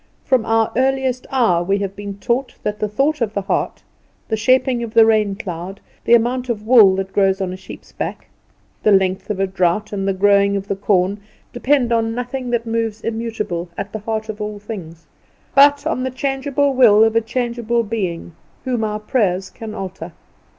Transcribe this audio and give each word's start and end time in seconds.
From 0.25 0.47
our 0.47 0.71
earliest 0.75 1.27
hour 1.29 1.63
we 1.63 1.77
have 1.77 1.95
been 1.95 2.17
taught 2.17 2.55
that 2.63 2.79
the 2.79 2.87
thought 2.89 3.21
of 3.21 3.35
the 3.35 3.43
heart, 3.43 3.83
the 4.29 4.35
shaping 4.35 4.81
of 4.81 4.95
the 4.95 5.05
rain 5.05 5.35
cloud, 5.35 5.79
the 6.05 6.15
amount 6.15 6.49
of 6.49 6.65
wool 6.65 6.95
that 6.95 7.13
grows 7.13 7.39
on 7.39 7.53
a 7.53 7.55
sheep's 7.55 7.91
back, 7.91 8.25
the 8.81 8.91
length 8.91 9.29
of 9.29 9.39
a 9.39 9.45
drought, 9.45 9.93
and 9.93 10.07
the 10.07 10.13
growing 10.13 10.57
of 10.57 10.67
the 10.67 10.75
corn, 10.75 11.21
depend 11.53 11.93
on 11.93 12.15
nothing 12.15 12.49
that 12.49 12.65
moves 12.65 13.01
immutable, 13.01 13.69
at 13.77 13.93
the 13.93 13.99
heart 13.99 14.27
of 14.27 14.41
all 14.41 14.57
things; 14.57 15.05
but 15.53 15.85
on 15.85 16.01
the 16.03 16.09
changeable 16.09 16.73
will 16.73 17.03
of 17.03 17.15
a 17.15 17.21
changeable 17.21 17.83
being, 17.83 18.33
whom 18.65 18.83
our 18.83 18.99
prayers 18.99 19.51
can 19.51 19.75
alter. 19.75 20.13